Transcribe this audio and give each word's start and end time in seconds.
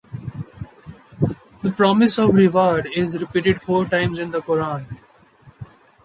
The 1.61 1.69
promise 1.69 2.17
of 2.17 2.33
reward 2.33 2.87
is 2.95 3.19
repeated 3.19 3.61
four 3.61 3.85
times 3.85 4.17
in 4.17 4.31
the 4.31 4.41
Coran. 4.41 4.97